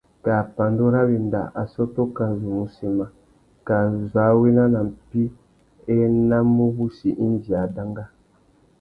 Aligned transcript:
Kā 0.25 0.35
pandú 0.55 0.85
râ 0.93 1.01
wenda, 1.09 1.41
assôtô 1.61 2.03
kā 2.19 2.25
zu 2.39 2.49
mù 2.55 2.63
sema, 2.79 3.07
kā 3.67 3.77
zu 4.07 4.17
a 4.25 4.27
wena 4.39 4.65
nà 4.75 4.79
mpí, 4.89 5.21
a 5.31 5.35
enamú 6.05 6.65
wussi 6.77 7.09
indi 7.27 7.51
a 7.63 7.65
danga. 7.75 8.05